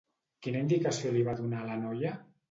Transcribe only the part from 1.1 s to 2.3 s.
li va donar a la noia?